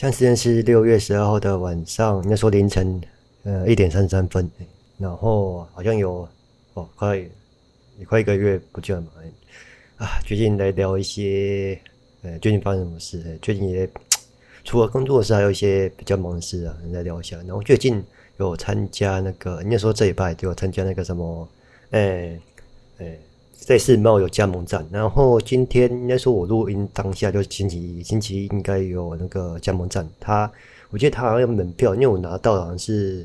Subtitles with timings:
[0.00, 2.98] 现在时间是六月十二号的晚上，那时候凌晨
[3.42, 4.50] 呃一点三十三分，
[4.96, 6.26] 然后好像有
[6.72, 7.18] 哦快
[7.98, 9.08] 也快一个月不见了嘛，
[9.98, 11.78] 啊，最近来聊一些
[12.22, 13.86] 呃最近发生什么事，最近也
[14.64, 17.36] 除了工作的事，还有一些比较忙的事啊，来聊一下。
[17.46, 18.02] 然后最近
[18.38, 21.46] 有参加那个，应该说这礼拜就有参加那个什么，
[21.90, 22.40] 诶
[22.96, 23.20] 诶。
[23.52, 30.08] 在世贸有加盟站，然后今天应该说我录音当下就是星期一，星期一应该有那个加盟站。
[30.18, 30.50] 他
[30.90, 33.24] 我记得他好像有门票，因为我拿到好像是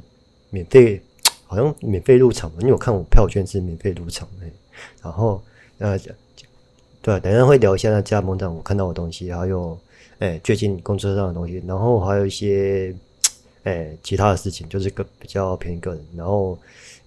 [0.51, 1.01] 免费，
[1.47, 2.57] 好像免费入场嘛。
[2.59, 4.45] 因为我看我票券是免费入场的。
[5.01, 5.41] 然后
[5.79, 5.97] 呃，
[7.01, 9.75] 对，等下会聊一下那加盟站我看到的东西，还有
[10.19, 12.93] 哎最近公车上的东西，然后还有一些
[13.63, 16.05] 哎其他的事情，就是个比较偏个人。
[16.15, 16.55] 然后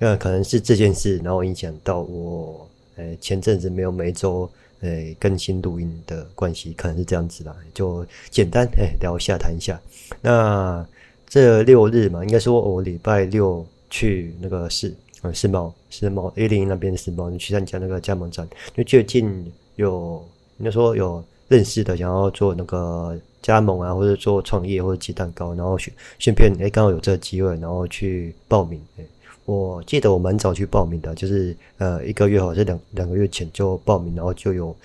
[0.01, 2.68] 呃可能是这件事，然后影响到我。
[2.99, 4.89] 呃，前阵子没有每周呃
[5.21, 9.81] 更新录音的关系，可能是这样子啦，就简单哎聊一下谈一下。
[10.21, 10.85] 那
[11.29, 18.49] 这六日嘛，应该说我礼拜六去那个世呃世贸世贸 A 零那边的世贸，你去参加那个加盟展。
[18.75, 20.27] 就最近有
[20.59, 29.05] 应该说有认识的想要做那个加盟啊，或者做创业或者鸡蛋糕，然后选顺便哎刚好有这个机会，然后去报名哎。
[29.49, 34.77] 我记得我蛮早去报名的，就是呃一个月好像两两个月前就报名，然后就有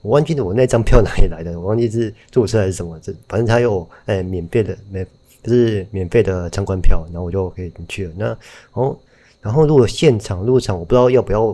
[0.00, 5.04] 我忘记了我那张票哪里来的，我忘记是注册还是什么，这反正他有呃免费的免
[5.42, 8.12] 就是免费的参观票，然后我就可以去了。
[8.16, 8.38] 那
[8.74, 8.96] 哦，
[9.40, 11.46] 然后如果现场入场，我不知道要不要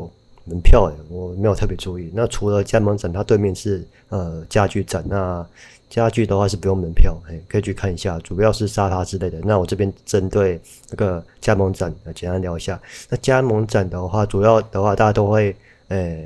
[0.45, 2.11] 门票，我没有特别注意。
[2.13, 5.47] 那除了加盟展，它对面是呃家具展那。
[5.89, 7.17] 家具的话是不用门票，
[7.49, 9.39] 可以去看一下，主要是沙发之类的。
[9.43, 12.79] 那我这边针对那个加盟展，简单聊一下。
[13.09, 15.57] 那加盟展的话，主要的话大家都会，
[15.89, 16.25] 呃，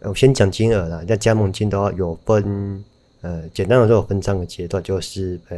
[0.00, 1.02] 我先讲金额啦。
[1.06, 2.84] 那加盟金的话有分，
[3.20, 5.56] 呃，简单的说有分三个阶段，就是，呃，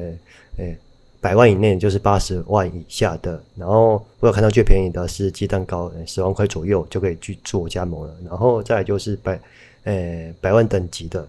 [0.59, 0.75] 呃，
[1.21, 3.43] 百万以内就是八十万以下的。
[3.57, 8.15] 然后我有看到最便宜的是鸡蛋糕，十万块左右就可以去做加盟了。
[8.29, 9.41] 然后再就是百，
[9.85, 11.27] 呃，百万等级的。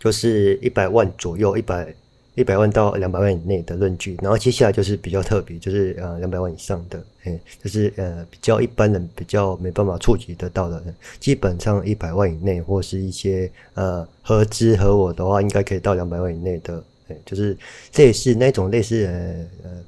[0.00, 1.94] 就是一百万左右，一百
[2.34, 10.82] 一百万到两百万以内的论据，然后接下来就是比较特别，就是呃两百万以上的，哎，就是呃比较一般人比较没办法触及得到的，
[11.18, 17.54] 基本上一百万以内或是一些呃合资合我的话，应该可以到两百万以内的，哎，就是
[17.96, 19.84] 类似那种类似呃呃，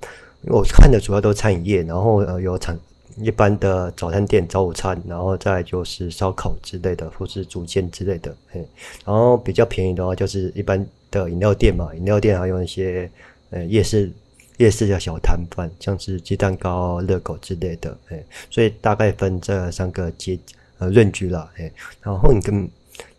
[0.52, 2.78] 我看的主要都餐饮业，然后呃有产。
[3.16, 8.66] 一般的早餐店、早午餐，然后再就是烧烤之类的，或是煮煎之类的，嘿。
[9.04, 13.10] 然后比较便宜的话，就是一般的饮料店嘛，饮料店还有一些
[13.50, 14.10] 呃夜市、
[14.56, 18.24] 夜市的小摊贩，像是鸡蛋糕、热狗之类的，嘿。
[18.50, 20.38] 所以大概分这三个阶
[20.78, 21.72] 呃论据啦，嘿。
[22.00, 22.56] 然后你跟，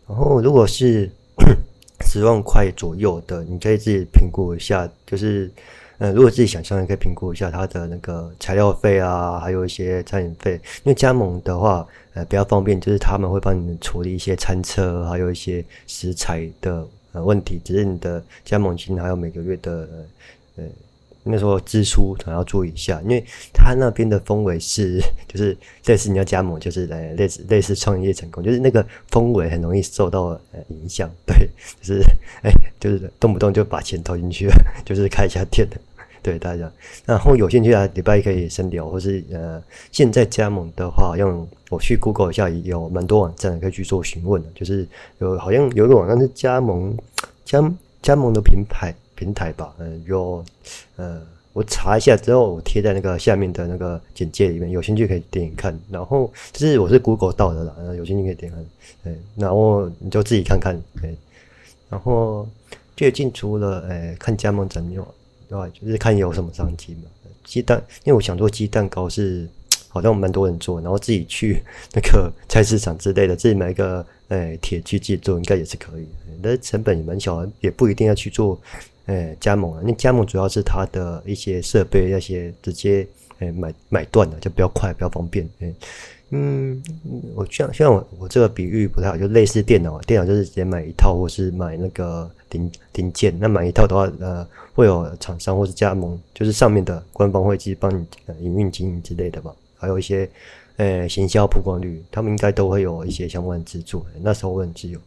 [0.08, 1.10] 然后如果是
[2.06, 5.50] 十万块左右的，你可以自己评估一下，就是。
[6.04, 10.52] 呃，如果自己想象，也可以评估一下它的那个材料费啊，还有一些餐饮费。
[10.82, 17.58] 因为加盟的话，呃，比较方便，就是他们会帮你处理一些餐车，还有一些食材的呃问题。
[17.64, 19.88] 只是你的加盟金还有每个月的
[20.56, 20.64] 呃，
[21.22, 31.10] 那时候支出可能要注意一下，因为他那边的氛围是，就是类似你要加盟，就是呃类似类似创业成功，就是那个氛围很容易受到呃影响。
[31.24, 31.48] 对，
[31.80, 32.02] 就是
[32.42, 32.52] 哎。
[32.84, 34.54] 就是动不动就把钱投进去了，
[34.84, 35.80] 就是开一家店的，
[36.24, 36.72] 对大家。
[37.04, 39.62] 然后有兴趣啊，礼拜一可以深聊，或是呃，
[39.92, 44.48] 现在加盟的话，用我去 Google 一下，有蛮多网站可以去做询问的。
[44.54, 46.96] 就是有好像有一个网站是加盟
[47.44, 50.44] 加加盟的平台平台吧，嗯、呃，有
[50.96, 55.78] 呃，我查一下之后，我贴在那个下面的那个简介里面，有兴趣可以点点看。
[55.90, 58.64] 然后就是我是 Google 到的啦，有兴趣可以点看，
[59.04, 61.14] 对，然后你就自己看看，对，
[61.90, 62.48] 然后。
[62.96, 65.04] 最近除了诶、看加盟展有，
[65.48, 65.68] 对吧？
[65.72, 67.02] 就是看有什么商机嘛。
[67.44, 69.48] 鸡蛋，因为我想做鸡蛋糕是
[69.88, 71.62] 好像蛮多人做，然后自己去
[71.92, 76.06] 那个菜市场之类的，自己买一个诶、铁器自己做，应该也是可以。
[76.42, 78.58] 那成本也蛮小，也不一定要去做
[79.06, 79.82] 诶、加盟啊。
[79.84, 83.06] 那加盟主要是它的一些设备那些直接
[83.38, 85.48] 诶、买买断的，就比较快，比较方便。
[85.60, 85.74] 欸
[86.30, 86.82] 嗯，
[87.36, 93.32] 我像像我我这个比喻不太好，就类似电脑，电脑就是直接买一套，或是买那个零零件。
[93.38, 94.44] 那买一套的话，呃，
[94.74, 99.54] 会有厂商或是加盟，就是上面的官方会去帮你呃营运经营之类的吧。
[99.76, 100.28] 还有一些
[100.76, 104.04] 呃行销曝光率，他们应该都会有一些相关资助。
[104.20, 104.98] 那时候我很自由。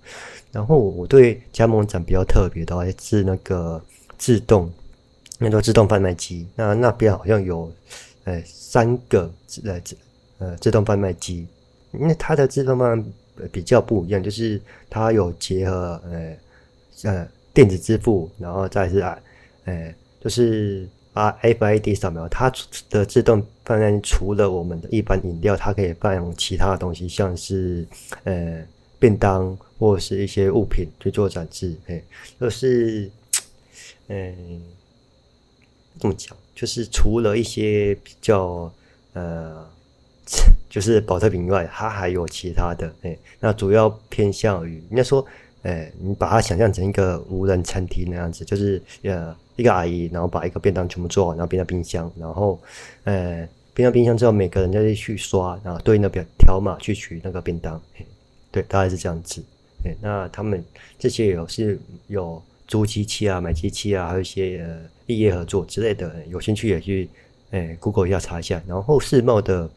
[0.53, 3.81] 然后我对加盟展比较特别的话是那个
[4.17, 4.71] 自动，
[5.39, 6.47] 那个自动贩卖机。
[6.55, 7.69] 那那边好像有
[8.23, 9.29] 呃三个
[9.65, 9.81] 呃。
[10.39, 11.47] 呃，自动贩卖机，
[11.93, 16.37] 因为它的自动贩卖比较不一样，就是它有结合呃
[17.03, 19.17] 呃电子支付，然后再是啊
[19.65, 20.87] 哎，就是。
[21.13, 22.53] 把 RFID 扫描，它
[22.91, 27.87] 的自动贩卖除了我们的一般饮料，它可以放其他的东西，像是
[28.23, 28.63] 呃
[28.99, 31.75] 便当或者是一些物品去做展示。
[31.87, 31.99] 哎，
[32.39, 33.09] 就是
[34.09, 34.61] 嗯，
[35.99, 38.71] 这么讲，就是除了一些比较
[39.13, 39.67] 呃，
[40.69, 42.93] 就是保特瓶以外，它还有其他的。
[43.01, 45.25] 哎，那主要偏向于应该说，
[45.63, 49.35] 哎，你把它想象成一个无人餐厅那样子，就是呃。
[49.57, 52.61] 一个阿姨，然后把一个便当全部做好，然后冰在冰箱，然后，
[53.05, 57.81] 呃，冰到冰箱之后，每个人再去刷，然后对应的表条码去取那个便当，
[58.51, 59.43] 对，大概是这样子。
[59.83, 60.63] 哎，那他们
[60.99, 67.09] 这些有是有租机器啊、买机器啊，还有一些呃异业合作之类的，有兴趣也去，
[67.49, 68.61] 哎，Google 一下查一下。
[68.67, 69.67] 然后世贸的，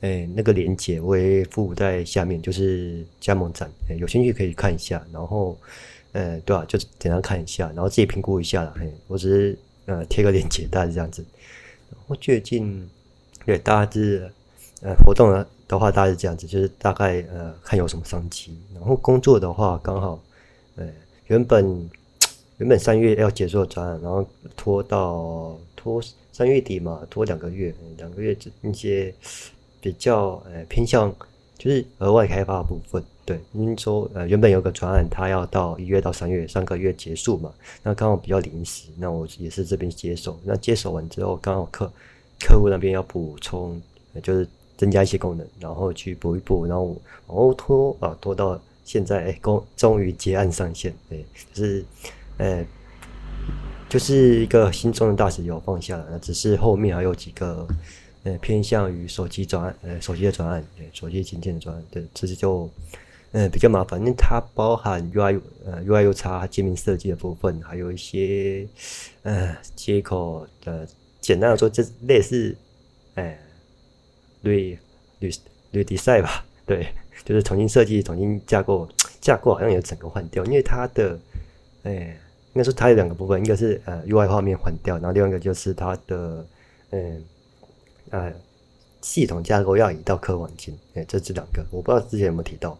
[0.00, 5.04] 哎，那个链接我也附在下面，就是加盟站，哎，有兴趣可以看一下。
[5.12, 5.58] 然后。
[6.12, 8.74] 呃，对啊，就简单看一下，然后自己评估一下啦。
[8.76, 11.24] 嘿，我只是呃贴个链接，大概这样子。
[11.88, 12.90] 然后最近
[13.46, 14.28] 对大家是
[14.82, 15.30] 呃活动
[15.68, 18.58] 的话，大概是这样子，就是大概呃看有什么商机。
[18.74, 20.20] 然后工作的话，刚好
[20.74, 20.84] 呃
[21.28, 21.88] 原本
[22.56, 24.26] 原本三月要结束的展览，然后
[24.56, 26.02] 拖到拖
[26.32, 29.14] 三月底嘛，拖两个月，两个月一些
[29.80, 31.12] 比较呃偏向
[31.58, 33.02] 就是额外开发的部分。
[33.24, 40.36] 对，因为说呃，原本有个专案，他要到一月到三月三个月结束嘛，那刚好比较临时，那我也是这边接手。
[40.42, 41.92] 那接手完之后，刚好客
[42.40, 43.80] 客户那边要补充，
[44.20, 46.96] 就是增加一些功能，然后去补一补，然后
[47.28, 51.84] 往后拖啊，拖到现在，哎，终终于结案上线，对，就是
[52.38, 52.66] 呃，
[53.88, 57.64] 就是一个心中的大石有放下了，那只是后面还有几个。
[58.22, 62.68] 呃，偏向于手机转，呃，手机的转案，对，手机的硬件的专案，对，这是就，
[63.32, 68.68] 呃，比较麻烦，因为它包含 UI，呃，UI/UX 界面设计的部分，还有一些，
[69.22, 70.86] 呃，接口的，
[71.18, 72.54] 简单的说，这类似，
[73.14, 73.38] 哎
[74.44, 76.88] ，re，re，redesign 吧，对，
[77.24, 78.86] 就是重新设计、重新架构，
[79.22, 81.18] 架构好像也整个换掉，因为它的，
[81.84, 82.18] 哎，
[82.52, 86.46] 应该说它有两个部分，一个是呃 UI 画面换掉，然后另外一个就是它的，
[86.90, 87.24] 嗯。
[88.10, 88.32] 呃
[89.00, 92.78] 系统架构要移到客环境，哎，这这两个我不知道之前有没有提到，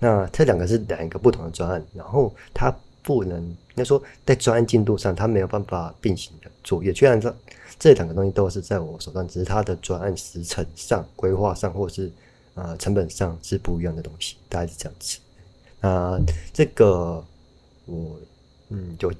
[0.00, 7.32] 那这两个是两个不同的专案，然后它不能，应该说在专案进度上它没有办法并行的作业，虽然说
[7.78, 12.10] 这两个东西都是在我手上，只是它的专案时程上、规划上或是
[12.54, 15.18] 呃成本上是不一样的东西，大概是这样子。
[15.80, 16.20] 那
[16.52, 17.24] 这个
[17.86, 18.18] 我
[18.70, 19.12] 嗯就，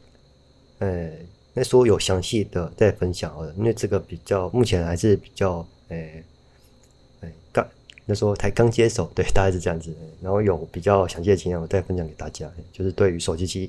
[0.81, 1.11] 呃。
[1.53, 6.23] 那时候有详细的再分享好了，因为这个比较目前还是比较诶
[7.21, 7.67] 诶刚
[8.07, 9.93] 那时候才刚接手，对，大概是这样子。
[10.23, 12.51] 然后有比较详细的经验，我再分享给大家。
[12.73, 13.69] 就是对于手机机，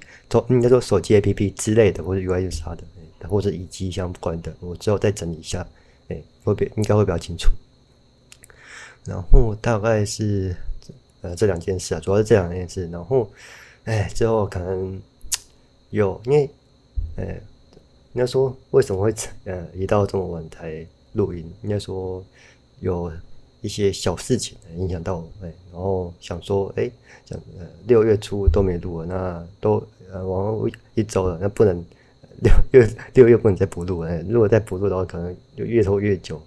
[0.49, 5.67] 应该说手机 APP 之类的，或者 UI UX 的，或者以机相关的，我之后再整理一下，
[6.09, 7.49] 诶，会比应该会比较清楚。
[9.05, 10.55] 然后大概是
[11.21, 12.87] 呃这两件事啊，主要是这两件事。
[12.89, 13.29] 然后
[13.85, 15.01] 哎，之后可能
[15.89, 16.49] 有因为
[17.15, 17.25] 呃。
[18.13, 19.13] 应该说，为什么会
[19.45, 21.49] 呃一到这么晚才录音？
[21.63, 22.23] 应该说
[22.79, 23.11] 有
[23.61, 26.89] 一些小事情影响到我，哎，然后想说，哎，
[27.25, 31.75] 讲呃六月初都没录了，那都呃往后一周了，那不能
[32.41, 36.41] 六月六月不能再补录了，如果再补录的话，可能就越拖越久，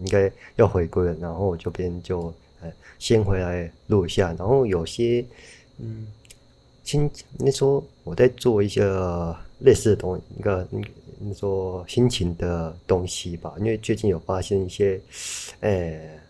[0.00, 1.14] 应该要回归了。
[1.20, 5.24] 然后这边就呃先回来录一下，然后有些
[5.78, 6.06] 嗯，
[6.84, 8.84] 先你说我在做一些
[9.60, 10.68] 类似的东西，一个
[11.20, 15.00] 你说心情的东西吧，因为最近有发现一些，
[15.60, 16.20] 呃、欸，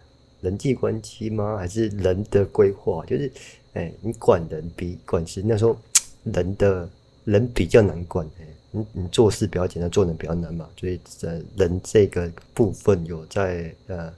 [0.41, 1.57] 人际关系吗？
[1.59, 3.05] 还是人的规划？
[3.05, 3.31] 就是，
[3.75, 5.77] 哎、你管人比管事，那时候
[6.25, 6.89] 人的
[7.25, 10.67] 人比较难管，哎、你你做事比较简单，做人比较难嘛。
[10.79, 14.13] 所以，呃，人这个部分有在呃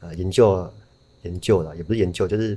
[0.00, 0.70] 呃研究
[1.22, 2.56] 研究了，也不是研究，就是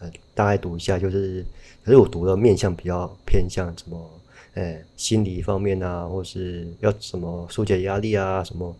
[0.00, 1.42] 呃大概读一下，就是，
[1.82, 4.10] 可是我读的面向比较偏向什么？
[4.56, 8.74] 哎，心理方面啊，或是要什么疏解压力啊，什么，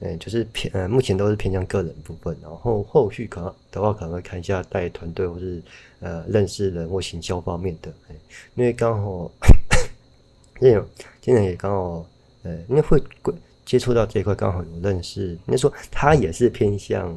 [0.00, 5.62] 哎，就是偏呃，目前都是偏向个人部分，然后后续可能的话，可能会看一下带团队或是
[6.00, 8.14] 呃认识人或行销方面的，哎，
[8.54, 9.30] 因为刚好，
[10.58, 10.82] 今年
[11.20, 12.06] 今年也刚好，
[12.44, 12.98] 呃，因为会
[13.66, 17.14] 接触到这一块，刚好有认识，应该说他也是偏向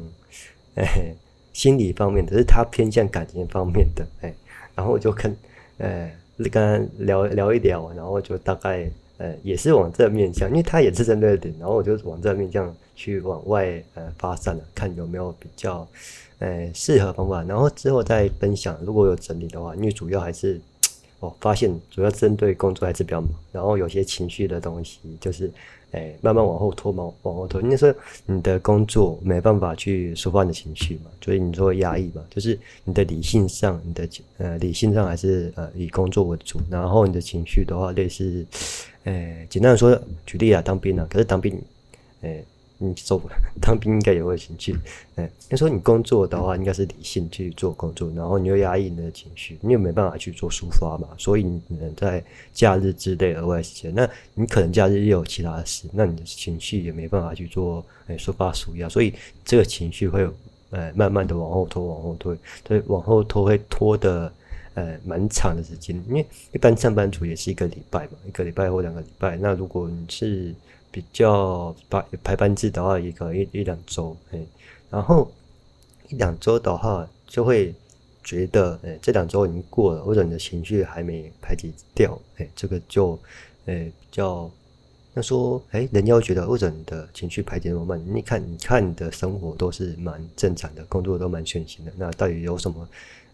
[0.74, 1.16] 哎
[1.54, 4.34] 心理方面的，是他偏向感情方面的，哎，
[4.74, 5.34] 然后我就跟
[5.78, 6.14] 哎。
[6.48, 6.62] 跟
[6.98, 15.86] 他聊聊一聊，然后就大概呃也是往这面向，因为他也是针对点，然后我就往这面向去往外呃发散了，看有没有比较
[16.38, 18.76] 呃适合方法，然后之后再分享。
[18.84, 20.60] 如果有整理的话，因为主要还是
[21.22, 25.50] 哦，发现主要针对工作还是比较忙，然后有些情绪的东西就是。
[25.94, 27.60] 哎，慢慢往后拖嘛，往后拖。
[27.60, 38.42] 应该说你的工作没办法去抒发你的情绪嘛，所以你说压抑嘛，就是你的理性上，你的呃理性上还是呃以工作为主，然后你的情绪的话，类似，
[39.04, 41.60] 哎，简单的说，举例啊，当兵啊，可是当兵，
[42.22, 42.42] 哎。
[42.84, 43.22] 你走
[43.60, 44.76] 当兵应该也会情绪，
[45.14, 52.22] 哎，那说你工作的话，应该是理性去做工作，然后你又压抑你的情绪，你又没办法去做抒发嘛，所以你能在
[52.52, 60.28] 假日之类额外时间，那你可能假日又有其他的事，那你的情绪也没办法去做哎抒发抒压，所以这个情绪会
[60.70, 64.32] 呃慢慢的往后拖，往后拖，对，往后拖会拖的
[64.74, 70.52] 呃蛮长的时间，因为一般上班族也是一个礼拜嘛，一个礼拜或两个礼拜，那如果你是。
[70.92, 74.38] 比较排排班制的话，一个一一两周，哎，
[74.90, 75.32] 然后
[76.08, 77.74] 一两周的话，就会
[78.22, 83.18] 觉得，哎，这两周已经过了，或者你的情绪还没排解掉，哎，这个就，
[83.64, 84.50] 哎，比较，
[85.14, 92.86] 那说，哎，人家觉得，或者你的情绪排解那么慢，你看，你看你的生活都是蛮正常的，工作都蛮顺心的，那到底有什么，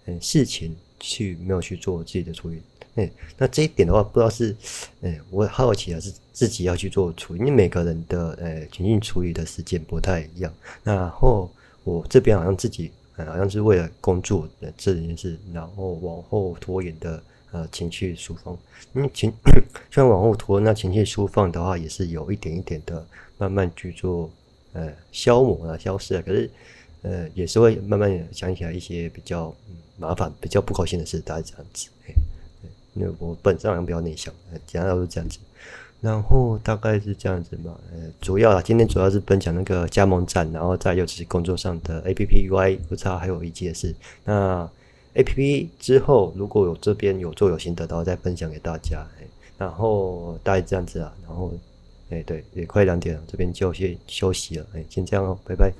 [0.07, 2.61] 嗯，事情去没有去做自己的处理？
[2.95, 4.57] 哎，那这一点的话，不知道是，
[5.03, 10.53] 哎，我好奇啊是自己要去做处理，因为每个人的呃情绪处理的时间不太一样。
[10.83, 11.49] 然后
[11.85, 18.59] 我这边好像自己，好像是为了工作这件事，然后往后拖延的呃情绪抒放。
[18.95, 19.33] 因为情
[19.93, 24.29] 虽然往后拖，那情绪抒放的话，也是有一点一点的慢慢去做
[24.73, 26.23] 呃消磨啊、消失啊。
[26.27, 26.51] 可是
[27.03, 29.55] 呃，也是会慢慢想起来一些比较、
[29.97, 31.89] 麻烦、比较不高兴的事，大概这样子。
[32.95, 34.35] 因为我本身好像比较内向，
[34.67, 35.39] 简单都是这样子，
[36.01, 37.79] 然后大概是这样子嘛。
[37.93, 43.95] 呃，主要啊，今天主要是分享那个加盟站，然后再就是工作上的 APP UI 不差，还有一件事。
[44.25, 44.69] 那
[45.15, 49.07] APP 之后如果有这边有做有心得，然后再分享给大家。
[49.57, 51.53] 然后大概这样子啊，然后
[52.11, 54.67] 哎对，也快两点了，这边就先休息了。
[54.75, 55.73] 哎，先这样哦，拜拜。